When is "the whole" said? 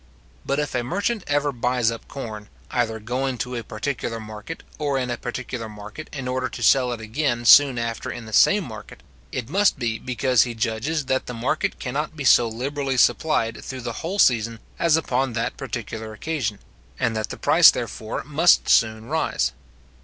13.81-14.17